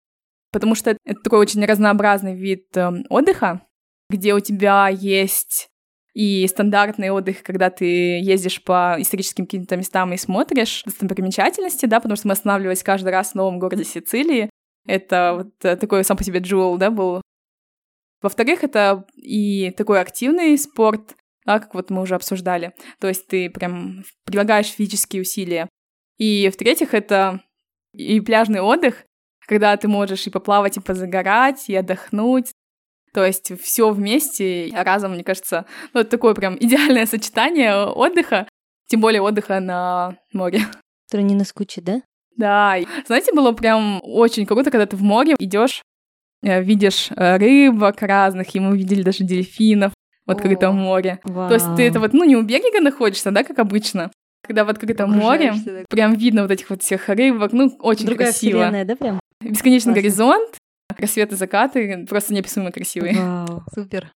[0.52, 3.62] потому что это такой очень разнообразный вид э, отдыха,
[4.10, 5.70] где у тебя есть
[6.14, 12.18] и стандартный отдых, когда ты ездишь по историческим каким-то местам и смотришь достопримечательности, да, потому
[12.18, 14.50] что мы останавливались каждый раз в новом городе Сицилии.
[14.88, 17.22] Это вот э, такой сам по себе джул, да, был.
[18.22, 22.74] Во-вторых, это и такой активный спорт, да, как вот мы уже обсуждали.
[23.00, 25.70] То есть ты прям прилагаешь физические усилия.
[26.18, 27.42] И в-третьих, это
[27.94, 29.06] и пляжный отдых,
[29.50, 32.52] когда ты можешь и поплавать, и позагорать, и отдохнуть,
[33.16, 38.48] то есть все вместе разом, мне кажется, ну, это такое прям идеальное сочетание отдыха,
[38.88, 40.62] тем более отдыха на море.
[41.10, 42.02] Который не наскучит, да?
[42.38, 42.78] Да.
[43.08, 45.82] Знаете, было прям очень круто, когда ты в море идешь,
[46.44, 49.94] э, видишь э, рыбок разных, и мы видели даже дельфинов
[50.28, 51.20] в открытом О, море.
[51.24, 51.48] Вау.
[51.48, 54.12] То есть ты это вот, ну, не у берега находишься, да, как обычно,
[54.46, 55.88] когда в открытом море так.
[55.90, 58.60] прям видно вот этих вот всех рыбок, ну, очень Другая красиво.
[58.60, 59.20] Вселенная, да, прям?
[59.42, 60.02] Бесконечный Классно.
[60.02, 60.58] горизонт,
[60.98, 63.16] Рассветы, закаты просто неописуемо красивые.
[63.16, 64.12] Вау, супер.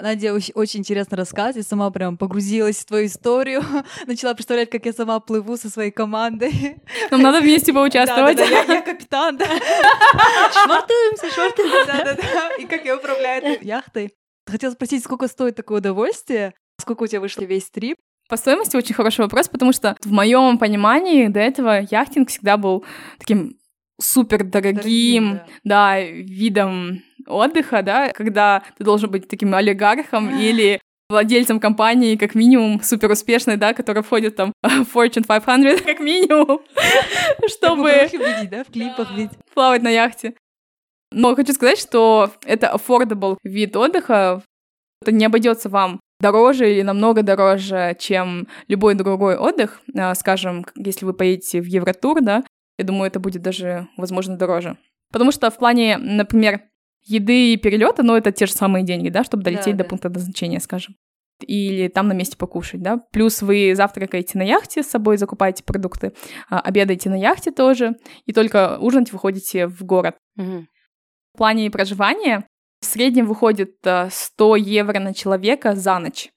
[0.00, 3.62] Надя очень, очень интересно рассказывает, я сама прям погрузилась в твою историю,
[4.06, 6.76] начала представлять, как я сама плыву со своей командой.
[7.10, 8.36] Нам надо вместе поучаствовать.
[8.36, 9.46] Да, да, да, я, я капитан, да.
[9.46, 11.86] Швартуемся, швартуемся.
[11.86, 12.54] Да, да, да.
[12.58, 14.12] И как я управляю яхтой.
[14.46, 16.54] Хотела спросить, сколько стоит такое удовольствие?
[16.80, 17.96] Сколько у тебя вышло весь трип?
[18.28, 22.84] По стоимости очень хороший вопрос, потому что в моем понимании до этого яхтинг всегда был
[23.18, 23.57] таким
[24.00, 25.98] супер дорогим, да.
[25.98, 30.80] да, видом отдыха, да, когда ты должен быть таким олигархом или
[31.10, 36.60] владельцем компании, как минимум, супер успешной, да, которая входит там в Fortune 500, как минимум,
[37.48, 37.90] чтобы...
[38.50, 39.38] да, в клипах видеть.
[39.54, 40.34] Плавать на яхте.
[41.10, 44.42] Но хочу сказать, что это affordable вид отдыха.
[45.00, 49.80] Это не обойдется вам дороже или намного дороже, чем любой другой отдых.
[49.96, 52.44] А, скажем, если вы поедете в Евротур, да,
[52.78, 54.78] я думаю, это будет даже, возможно, дороже.
[55.12, 56.62] Потому что в плане, например,
[57.04, 59.90] еды и перелета, ну, это те же самые деньги, да, чтобы долететь да, до да.
[59.90, 60.94] пункта назначения, скажем.
[61.40, 62.98] Или там на месте покушать, да.
[63.12, 66.12] Плюс вы завтракаете на яхте с собой, закупаете продукты,
[66.50, 70.16] а, обедаете на яхте тоже, и только ужинать выходите в город.
[70.36, 70.66] Угу.
[71.34, 72.46] В плане проживания
[72.80, 76.30] в среднем выходит 100 а, евро на человека за ночь.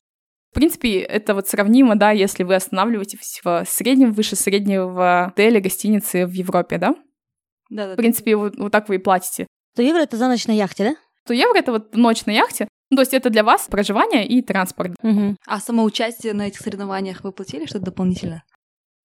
[0.52, 6.26] В принципе, это вот сравнимо, да, если вы останавливаетесь в среднем выше среднего отеля, гостиницы
[6.26, 6.96] в Европе, да?
[7.70, 7.94] Да, да.
[7.94, 9.48] В принципе, вот, вот так вы и платите.
[9.76, 10.96] 100 евро это за ночь на яхте, да?
[11.24, 12.68] 100 евро это вот ночь на яхте.
[12.90, 14.92] Ну, то есть это для вас проживание и транспорт.
[15.02, 15.38] Угу.
[15.48, 18.44] А самоучастие на этих соревнованиях вы платили что-то дополнительно?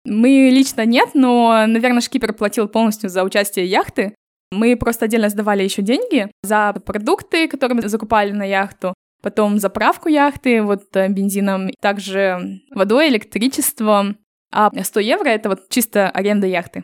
[0.03, 4.15] Мы лично нет, но, наверное, шкипер платил полностью за участие яхты.
[4.51, 10.07] Мы просто отдельно сдавали еще деньги за продукты, которые мы закупали на яхту, потом заправку
[10.07, 14.19] яхты вот э, бензином, также водой, электричеством.
[14.51, 16.83] А 100 евро— это вот чисто аренда яхты.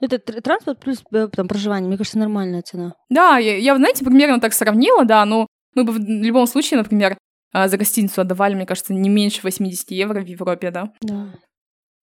[0.00, 2.94] Это транспорт плюс э, там, проживание, мне кажется, нормальная цена.
[3.10, 7.18] Да, я, я, знаете, примерно так сравнила, да, но мы бы в любом случае, например,
[7.52, 10.90] а, за гостиницу отдавали, мне кажется, не меньше 80 евро в Европе, да.
[11.02, 11.34] Да.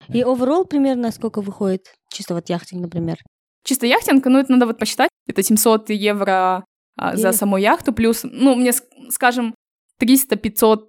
[0.09, 1.87] И оверолл примерно сколько выходит?
[2.13, 3.17] Чисто вот яхтинг, например.
[3.63, 6.65] Чисто яхтинг, ну это надо вот посчитать, это 700 евро
[6.97, 8.73] а, за саму яхту, плюс, ну, мне,
[9.09, 9.55] скажем,
[10.01, 10.81] 300-500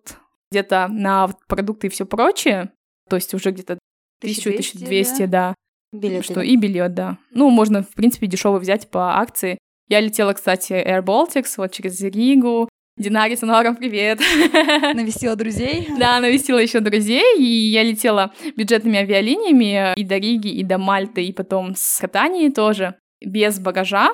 [0.50, 2.72] где-то на продукты и все прочее,
[3.08, 3.78] то есть уже где-то
[4.24, 5.54] 1000-1200, да.
[5.92, 6.24] Билеты.
[6.24, 7.18] Что и билет, да.
[7.32, 9.58] Ну, можно, в принципе, дешево взять по акции.
[9.88, 12.68] Я летела, кстати, Air Baltics вот через Ригу.
[12.96, 14.18] Динаре Сонором, привет!
[14.94, 15.88] Навестила друзей?
[15.98, 21.24] Да, навестила еще друзей, и я летела бюджетными авиалиниями и до Риги, и до Мальты,
[21.24, 22.94] и потом с Катании тоже,
[23.24, 24.12] без багажа,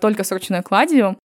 [0.00, 1.18] только с ручной кладью.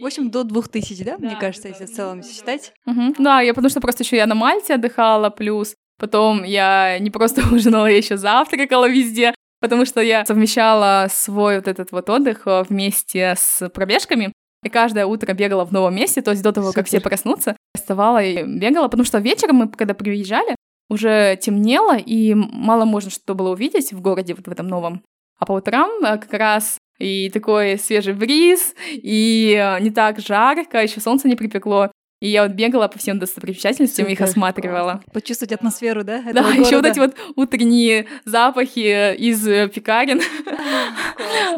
[0.00, 2.72] В общем, до двух тысяч, да, мне кажется, если в целом считать?
[2.86, 3.14] Угу.
[3.18, 7.42] Да, я потому что просто еще я на Мальте отдыхала, плюс потом я не просто
[7.52, 12.62] ужинала, я еще завтракала везде, потому что я совмещала свой вот этот вот отдых э,
[12.68, 14.32] вместе с пробежками.
[14.64, 16.80] И каждое утро бегала в новом месте, то есть до того, Супер.
[16.80, 20.56] как все проснутся, вставала и бегала, потому что вечером мы, когда приезжали,
[20.90, 25.02] уже темнело, и мало можно что было увидеть в городе вот в этом новом.
[25.38, 30.82] А по утрам э, как раз и такой свежий бриз, и э, не так жарко,
[30.82, 31.90] еще солнце не припекло.
[32.20, 35.02] И я вот бегала по всем достопримечательностям, Супер, их осматривала.
[35.12, 36.20] Почувствовать атмосферу, да?
[36.22, 36.60] Да, города.
[36.60, 40.20] еще вот эти вот утренние запахи из э, пекарен.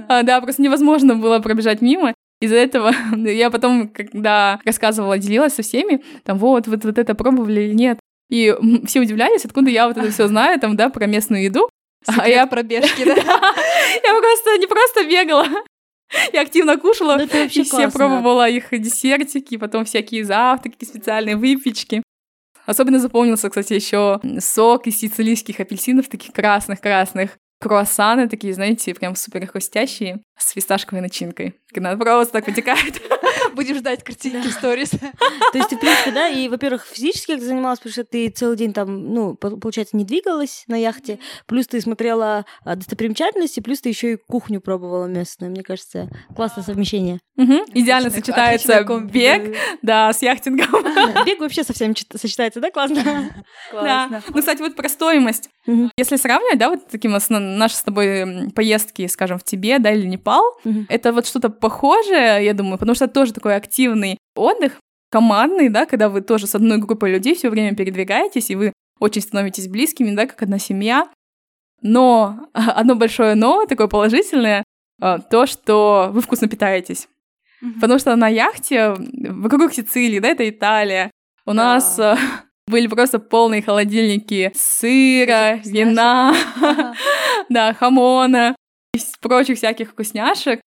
[0.08, 2.14] А, да, просто невозможно было пробежать мимо.
[2.40, 7.62] Из-за этого я потом, когда рассказывала, делилась со всеми, там, вот, вот, вот это пробовали
[7.62, 7.98] или нет.
[8.28, 8.54] И
[8.86, 11.68] все удивлялись, откуда я вот это все знаю, там, да, про местную еду.
[12.04, 13.14] Секрет а я пробежки, да?
[13.14, 15.46] Я просто не просто бегала,
[16.32, 22.02] я активно кушала, ну, и все пробовала их десертики, потом всякие завтраки, специальные выпечки.
[22.66, 27.36] Особенно запомнился, кстати, еще сок из сицилийских апельсинов, таких красных-красных.
[27.60, 31.54] Круассаны такие, знаете, прям супер хрустящие, с фисташковой начинкой.
[31.72, 33.00] Когда просто так вытекает.
[33.54, 34.90] Будем ждать картинки в сторис.
[34.90, 38.56] То есть ты, в принципе, да, и, во-первых, физически как занималась, потому что ты целый
[38.56, 43.88] день там, ну, получается, не двигалась на яхте, плюс ты смотрела а, достопримечательности, плюс ты
[43.88, 45.50] еще и кухню пробовала местную.
[45.50, 47.20] Мне кажется, классное совмещение.
[47.36, 50.70] Идеально сочетается бег, да, с яхтингом.
[51.24, 53.02] Бег вообще совсем сочетается, да, классно?
[53.70, 54.22] Классно.
[54.28, 55.48] Ну, кстати, вот про стоимость.
[55.96, 60.29] Если сравнивать, да, вот таким наши с тобой поездки, скажем, в Тибет, да, или Непал,
[60.88, 64.72] это вот что-то похожее, я думаю, потому что это тоже такой активный отдых,
[65.10, 69.22] командный, да, когда вы тоже с одной группой людей все время передвигаетесь, и вы очень
[69.22, 71.08] становитесь близкими, да, как одна семья.
[71.82, 74.64] Но одно большое но, такое положительное,
[75.00, 77.08] а, то, что вы вкусно питаетесь.
[77.62, 77.80] Mm-hmm.
[77.80, 81.10] Потому что на яхте вокруг Сицилии, да, это Италия,
[81.46, 81.54] у да.
[81.54, 82.16] нас а,
[82.68, 86.34] были просто полные холодильники сыра, вина,
[87.48, 88.54] да, хамона
[88.94, 90.60] и прочих всяких вкусняшек.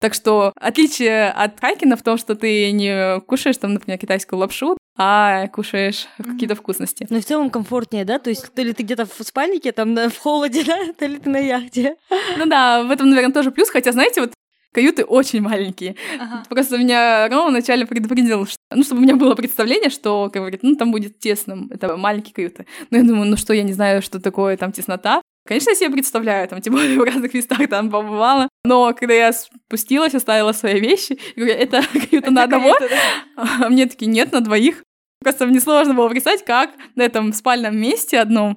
[0.00, 4.76] Так что отличие от хайкина в том, что ты не кушаешь там, например, китайскую лапшу,
[4.98, 6.32] а кушаешь mm-hmm.
[6.32, 7.06] какие-то вкусности.
[7.08, 8.18] Ну и в целом комфортнее, да?
[8.18, 11.30] То есть то ли ты где-то в спальнике, там в холоде, да, то ли ты
[11.30, 11.96] на яхте.
[12.36, 13.70] Ну да, в этом, наверное, тоже плюс.
[13.70, 14.32] Хотя, знаете, вот
[14.72, 15.96] каюты очень маленькие.
[16.20, 16.42] Ага.
[16.50, 20.76] Просто меня Рома вначале предупредил, что, ну, чтобы у меня было представление, что, говорит, ну,
[20.76, 22.66] там будет тесно, это маленькие каюты.
[22.90, 25.22] Но я думаю, ну что, я не знаю, что такое там теснота.
[25.46, 28.48] Конечно, я себе представляю, там, тем более в разных местах там побывала.
[28.64, 32.74] Но когда я спустилась, оставила свои вещи, говорю, это каюта на одного,
[33.36, 34.82] а мне такие, нет, на двоих.
[35.20, 38.56] Просто мне сложно было представить, как на этом спальном месте одном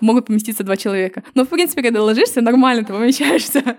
[0.00, 1.22] могут поместиться два человека.
[1.34, 3.78] Но, в принципе, когда ложишься, нормально ты помещаешься.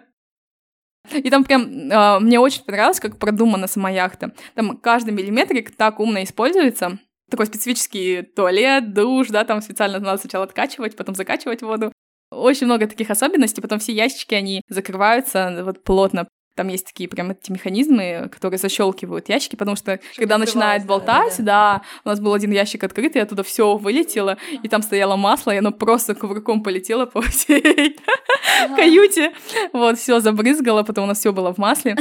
[1.11, 4.33] И там прям э, мне очень понравилось, как продумана сама яхта.
[4.53, 6.99] Там каждый миллиметрик так умно используется.
[7.29, 11.91] Такой специфический туалет, душ, да, там специально надо сначала откачивать, потом закачивать воду.
[12.31, 16.27] Очень много таких особенностей, потом все ящички, они закрываются вот плотно.
[16.55, 21.35] Там есть такие прям эти механизмы, которые защелкивают ящики, потому что Чтобы когда начинает болтать,
[21.37, 21.43] да, да.
[21.43, 25.57] да, у нас был один ящик открытый, оттуда все вылетело, и там стояло масло, и
[25.57, 27.97] оно просто кувырком полетело по всей
[28.75, 29.31] каюте.
[29.71, 31.95] Вот, все забрызгало, потом у нас все было в масле.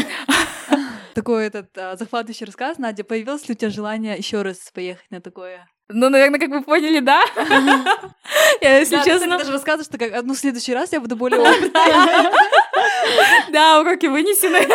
[1.21, 2.79] Такой этот а, захватывающий рассказ.
[2.79, 5.69] Надя, появилось ли у тебя желание еще раз поехать на такое?
[5.91, 7.23] Ну, наверное, как вы поняли, да?
[8.63, 9.37] Я, если честно...
[9.37, 12.33] Даже рассказываешь, что как, ну, в следующий раз я буду более опытной.
[13.53, 14.67] Да, уроки вынесены.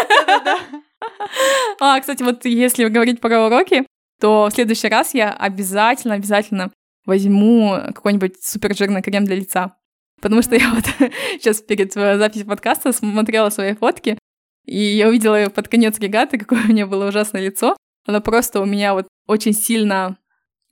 [1.79, 3.87] А, кстати, вот если говорить про уроки,
[4.21, 6.71] то в следующий раз я обязательно, обязательно
[7.07, 9.75] возьму какой-нибудь супер жирный крем для лица.
[10.21, 10.85] Потому что я вот
[11.39, 14.19] сейчас перед э, записью подкаста смотрела свои фотки,
[14.65, 17.75] и я увидела под конец регаты, какое у меня было ужасное лицо.
[18.05, 20.17] Оно просто у меня вот очень сильно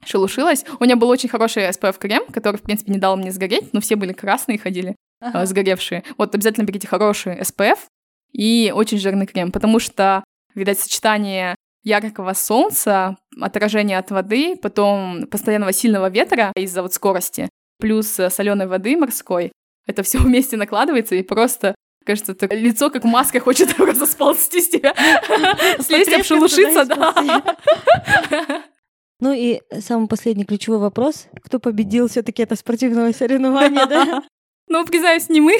[0.06, 0.66] шелушилась.
[0.80, 3.96] У меня был очень хороший SPF-крем, который, в принципе, не дал мне сгореть, но все
[3.96, 5.44] были красные ходили, ага.
[5.44, 6.04] э, сгоревшие.
[6.18, 7.80] Вот обязательно берите хороший SPF
[8.32, 10.24] и очень жирный крем, потому что,
[10.56, 18.20] видать, сочетание яркого солнца, отражение от воды, потом постоянного сильного ветра из-за вот скорости, плюс
[18.20, 19.52] э, соленой воды морской,
[19.86, 24.70] это все вместе накладывается и просто Кажется, это лицо как маска хочет просто сползти с
[24.70, 24.94] тебя.
[25.80, 27.44] Слезть, обшелушиться, да.
[29.20, 31.28] Ну и самый последний ключевой вопрос.
[31.46, 34.24] Кто победил все таки это спортивное соревнование, да?
[34.68, 35.58] Ну, признаюсь, не мы.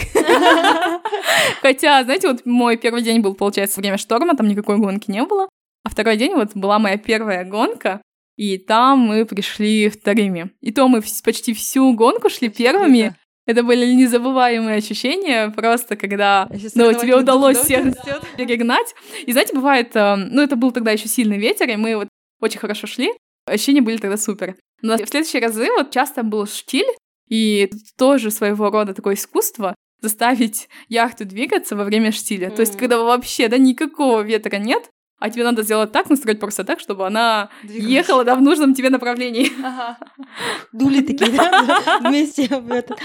[1.62, 5.48] Хотя, знаете, вот мой первый день был, получается, время шторма, там никакой гонки не было.
[5.86, 8.02] А второй день вот была моя первая гонка,
[8.36, 10.52] и там мы пришли вторыми.
[10.62, 13.16] И то мы почти всю гонку шли первыми.
[13.46, 17.94] Это были незабываемые ощущения, просто когда ну, тебе удалось всех
[18.38, 18.96] перегнать.
[19.26, 22.08] И знаете, бывает, э, ну это был тогда еще сильный ветер, и мы вот
[22.40, 23.12] очень хорошо шли,
[23.46, 24.56] Ощущения были тогда супер.
[24.82, 26.88] Но в следующие разы вот часто был штиль,
[27.30, 32.50] и тоже своего рода такое искусство заставить яхту двигаться во время штиля.
[32.50, 32.56] Mm.
[32.56, 34.90] То есть, когда вообще, да, никакого ветра нет,
[35.20, 37.92] а тебе надо сделать так, настроить просто так, чтобы она Двигалась.
[37.92, 39.50] ехала, да, в нужном тебе направлении.
[39.64, 39.98] Ага.
[40.74, 43.00] Дули такие, да, вместе в этот.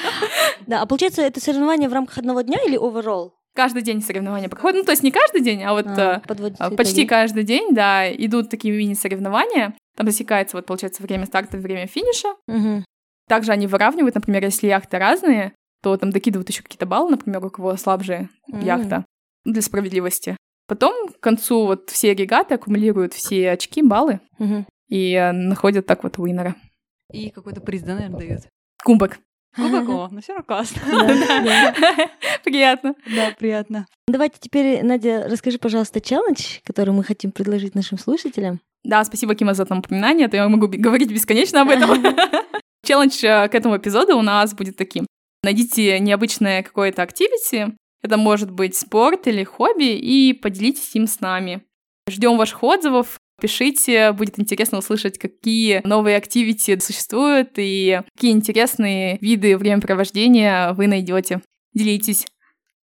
[0.67, 3.33] Да, а получается, это соревнование в рамках одного дня или overall?
[3.55, 4.77] каждый день соревнования проходят.
[4.79, 7.07] Ну, то есть не каждый день, а вот А, э, а, почти итоги.
[7.09, 9.75] каждый день, да, идут такие мини-соревнования.
[9.97, 12.29] Там засекается, вот, получается, время старта время финиша.
[12.47, 12.85] Мгм.
[13.29, 17.51] Также они выравнивают, например, если яхты разные, то там докидывают еще какие-то баллы, например, у
[17.51, 18.61] кого слабже М.
[18.61, 19.05] яхта,
[19.45, 20.37] для справедливости.
[20.69, 24.67] Потом к концу вот все регаты аккумулируют все очки, баллы Мгм.
[24.89, 26.55] и э, находят так вот уиннера.
[27.11, 28.41] И какой-то приз, да, наверное, дают.
[28.85, 29.19] Кубок.
[29.57, 30.81] Кубок, о, ну все равно классно.
[32.45, 32.95] Приятно.
[33.15, 33.87] Да, приятно.
[34.07, 38.61] Давайте теперь, Надя, расскажи, пожалуйста, челлендж, который мы хотим предложить нашим слушателям.
[38.85, 41.91] Да, спасибо, Кима, за это напоминание, а то я могу говорить бесконечно об этом.
[42.85, 45.07] Челлендж э, к этому эпизоду у нас будет таким.
[45.43, 51.63] Найдите необычное какое-то активити, это может быть спорт или хобби, и поделитесь им с нами.
[52.09, 59.57] Ждем ваших отзывов, пишите, будет интересно услышать, какие новые активити существуют и какие интересные виды
[59.57, 61.41] времяпровождения вы найдете.
[61.75, 62.27] Делитесь.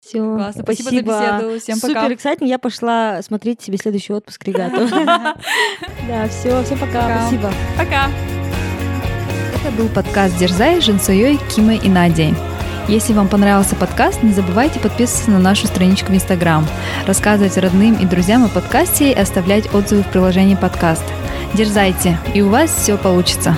[0.00, 1.60] Все, Классно, спасибо за беседу.
[1.60, 2.02] Всем пока.
[2.02, 2.50] Супер эксайтинг.
[2.50, 4.86] Я пошла смотреть себе следующий отпуск регату.
[6.06, 7.22] Да, все, всем пока.
[7.22, 7.50] Спасибо.
[7.78, 8.10] Пока!
[9.54, 12.34] Это был подкаст «Дерзай» с Жинсуей, Кимой и Надей.
[12.86, 16.66] Если вам понравился подкаст, не забывайте подписываться на нашу страничку в Инстаграм,
[17.06, 21.04] рассказывать родным и друзьям о подкасте и оставлять отзывы в приложении подкаст.
[21.54, 23.56] Дерзайте, и у вас все получится.